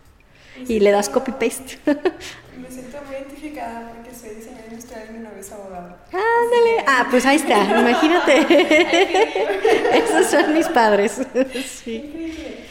[0.69, 1.79] y le das copy-paste.
[1.87, 5.97] Me siento muy identificada porque soy diseñadora industrial y mi novio es abogado.
[6.07, 6.85] Ándale.
[6.87, 8.47] Ah, pues ahí está, imagínate.
[9.99, 11.21] Esos son mis padres.
[11.67, 11.97] Sí.
[11.97, 12.67] Increíble.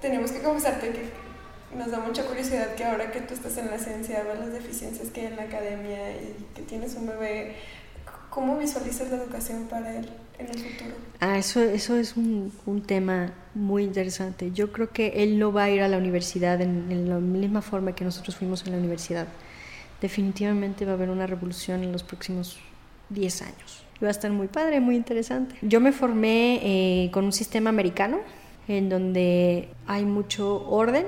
[0.00, 1.22] tenemos que confesarte que
[1.76, 5.08] nos da mucha curiosidad que ahora que tú estás en la ciencia, ves las deficiencias
[5.08, 7.56] que hay en la academia y que tienes un bebé,
[8.32, 10.08] ¿cómo visualizas la educación para él?
[10.38, 10.94] en el futuro?
[11.20, 14.50] Ah, eso, eso es un, un, tema muy interesante.
[14.52, 17.62] Yo creo que él no va a ir a la universidad en, en, la misma
[17.62, 19.28] forma que nosotros fuimos a la universidad.
[20.00, 22.58] Definitivamente va a haber una revolución en los próximos
[23.10, 23.84] 10 años.
[24.02, 25.54] Va a estar muy padre, muy interesante.
[25.62, 28.18] Yo me formé eh, con un sistema americano
[28.66, 31.06] en donde hay mucho orden,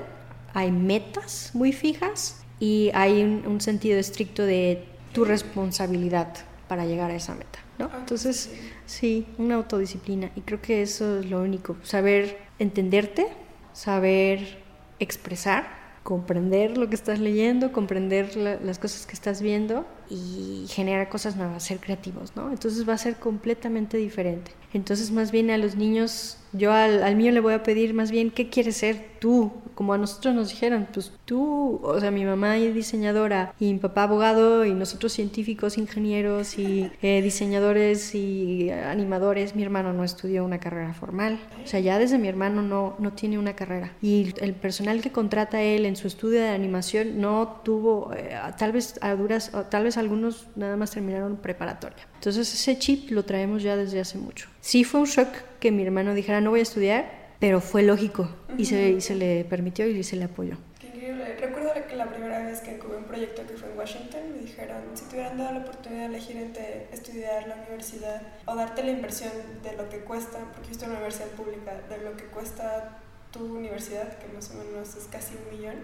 [0.53, 6.35] hay metas muy fijas y hay un, un sentido estricto de tu responsabilidad
[6.75, 7.61] para llegar a esa meta.
[7.79, 7.85] ¿no?
[7.93, 8.51] Ah, Entonces,
[8.85, 10.33] sí, una autodisciplina.
[10.35, 11.77] Y creo que eso es lo único.
[11.85, 13.29] Saber entenderte,
[13.73, 14.59] saber
[14.99, 15.69] expresar,
[16.03, 21.62] comprender lo que estás leyendo, comprender las cosas que estás viendo y generar cosas nuevas,
[21.62, 22.51] ser creativos, ¿no?
[22.51, 24.53] Entonces va a ser completamente diferente.
[24.75, 28.31] Entonces más bien a los niños, yo al, mío le voy a pedir más bien,
[28.31, 29.53] ¿qué quieres ser tú?
[29.77, 33.79] Como a nosotros nos dijeron, pues tú, o sea, mi mamá es diseñadora y mi
[33.81, 39.57] papá abogado y nosotros científicos, ingenieros y eh, diseñadores y animadores.
[39.57, 41.40] Mi hermano no estudió una carrera formal.
[41.64, 43.93] O sea, ya desde mi hermano no, no tiene una carrera.
[44.01, 48.71] Y el personal que contrata él en su estudio de animación no tuvo, eh, tal
[48.71, 52.07] vez a duras, tal vez algunos nada más terminaron preparatoria.
[52.15, 54.49] Entonces ese chip lo traemos ya desde hace mucho.
[54.61, 55.29] Sí fue un shock
[55.61, 59.45] que mi hermano dijera no voy a estudiar, pero fue lógico y, se, se, le
[59.45, 60.57] permitió y se le apoyó.
[60.81, 61.37] Qué increíble.
[61.41, 64.83] Recuerdo que la primera vez que tuve un proyecto que fue en Washington me dijeron
[64.95, 68.90] si te hubieran dado la oportunidad de elegir entre estudiar la universidad o darte la
[68.90, 69.33] inversión
[69.63, 72.99] de lo que cuesta, porque yo estoy en una universidad pública, de lo que cuesta
[73.31, 75.77] tu universidad, que más o menos es casi un millón,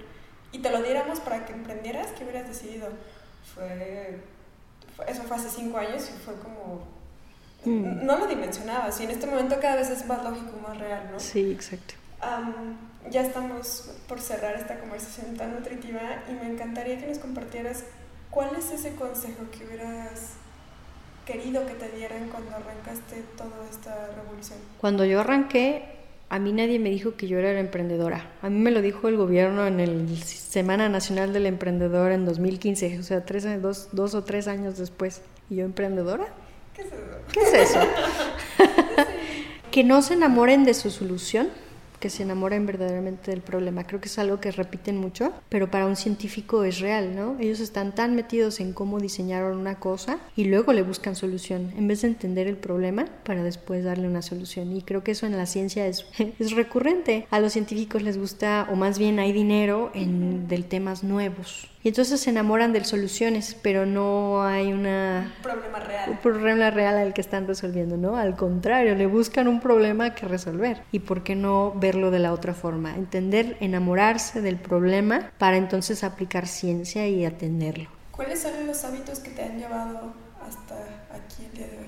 [0.53, 2.89] y te lo diéramos para que emprendieras, ¿qué hubieras decidido?
[3.55, 4.19] Fue
[5.07, 6.85] eso fue hace cinco años y fue como,
[7.65, 8.07] Mm.
[8.07, 11.21] No lo dimensionabas y en este momento cada vez es más lógico, más real, ¿no?
[11.21, 11.95] Sí, exacto.
[13.11, 17.85] ya estamos por cerrar esta conversación tan nutritiva y me encantaría que nos compartieras
[18.31, 20.35] cuál es ese consejo que hubieras
[21.27, 24.59] querido que te dieran cuando arrancaste toda esta revolución.
[24.79, 26.00] Cuando yo arranqué,
[26.31, 28.31] a mí nadie me dijo que yo era emprendedora.
[28.41, 33.01] A mí me lo dijo el gobierno en el Semana Nacional del Emprendedor en 2015,
[33.01, 35.23] o sea, tres, dos, dos o tres años después.
[35.51, 36.29] ¿Y yo emprendedora?
[36.73, 36.97] ¿Qué es eso?
[37.33, 37.81] ¿Qué es eso?
[39.73, 41.49] que no se enamoren de su solución,
[42.01, 43.87] que se enamoren verdaderamente del problema.
[43.87, 47.37] Creo que es algo que repiten mucho, pero para un científico es real, ¿no?
[47.39, 51.87] Ellos están tan metidos en cómo diseñaron una cosa y luego le buscan solución, en
[51.87, 54.77] vez de entender el problema para después darle una solución.
[54.77, 56.07] Y creo que eso en la ciencia es,
[56.39, 57.27] es recurrente.
[57.31, 61.70] A los científicos les gusta, o más bien hay dinero en del temas nuevos.
[61.83, 65.33] Y entonces se enamoran de soluciones, pero no hay una...
[65.37, 66.11] Un problema real.
[66.11, 68.17] Un problema real al que están resolviendo, ¿no?
[68.17, 70.83] Al contrario, le buscan un problema que resolver.
[70.93, 72.95] ¿Y por qué no verlo de la otra forma?
[72.95, 77.89] Entender, enamorarse del problema para entonces aplicar ciencia y atenderlo.
[78.13, 80.13] ¿Cuáles son los hábitos que te han llevado
[80.47, 80.75] hasta
[81.15, 81.87] aquí el día de hoy?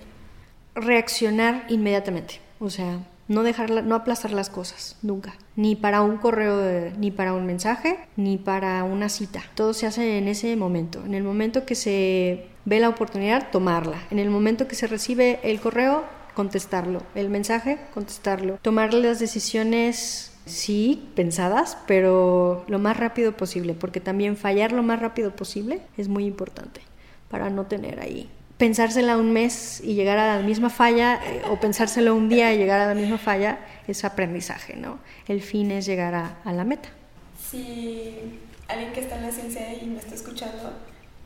[0.74, 2.40] Reaccionar inmediatamente.
[2.60, 3.00] O sea,
[3.32, 5.34] no dejarla, no aplazar las cosas, nunca.
[5.56, 9.42] Ni para un correo, ni para un mensaje, ni para una cita.
[9.54, 11.04] Todo se hace en ese momento.
[11.04, 13.96] En el momento que se ve la oportunidad, tomarla.
[14.10, 16.04] En el momento que se recibe el correo,
[16.34, 17.02] contestarlo.
[17.14, 18.58] El mensaje, contestarlo.
[18.62, 25.00] Tomar las decisiones sí, pensadas, pero lo más rápido posible, porque también fallar lo más
[25.00, 26.80] rápido posible es muy importante
[27.28, 28.28] para no tener ahí
[28.58, 32.58] pensársela un mes y llegar a la misma falla, eh, o pensárselo un día y
[32.58, 34.98] llegar a la misma falla, es aprendizaje, ¿no?
[35.28, 36.90] El fin es llegar a, a la meta.
[37.50, 38.14] Si
[38.68, 40.72] alguien que está en la ciencia y me está escuchando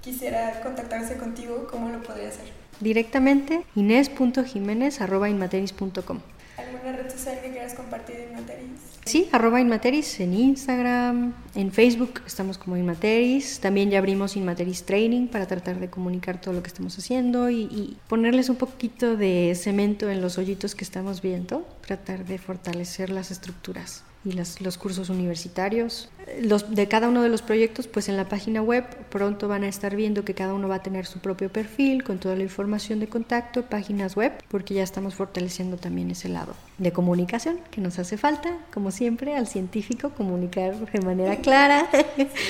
[0.01, 2.47] quisiera contactarse contigo, ¿cómo lo podría hacer?
[2.81, 6.21] Directamente, ines.jiménez.inmateris.com.
[6.57, 8.96] ¿Alguna red social que quieras compartir en Inmateris?
[9.07, 13.61] Sí, arroba Inmateris en Instagram, en Facebook estamos como Inmateris.
[13.61, 17.63] También ya abrimos Inmateris Training para tratar de comunicar todo lo que estamos haciendo y,
[17.71, 23.11] y ponerles un poquito de cemento en los hoyitos que estamos viendo, tratar de fortalecer
[23.11, 26.09] las estructuras y los cursos universitarios.
[26.43, 29.69] Los, de cada uno de los proyectos, pues en la página web pronto van a
[29.69, 32.99] estar viendo que cada uno va a tener su propio perfil con toda la información
[32.99, 38.01] de contacto, páginas web, porque ya estamos fortaleciendo también ese lado de comunicación que nos
[38.01, 41.89] hace falta, como siempre, al científico comunicar de manera clara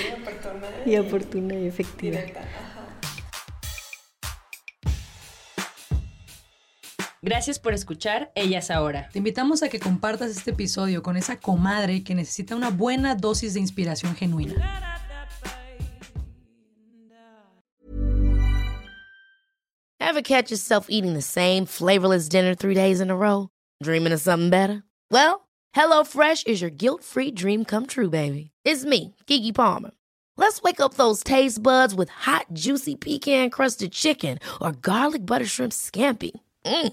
[0.87, 2.21] y, oportuna y efectiva.
[7.27, 9.09] Gracias por escuchar Ellas Ahora.
[9.13, 13.55] Te invitamos a que compartas este episodio con esa comadre que necesita una buena dosis
[13.55, 14.55] de inspiración genuina.
[19.99, 23.49] Ever catch yourself eating the same flavorless dinner three days in a row?
[23.83, 24.85] Dreaming of something better?
[25.11, 28.53] Well, HelloFresh is your guilt-free dream come true, baby.
[28.65, 29.91] It's me, Kiki Palmer.
[30.37, 35.73] Let's wake up those taste buds with hot, juicy pecan-crusted chicken or garlic butter shrimp
[35.73, 36.31] scampi.
[36.65, 36.93] Mm.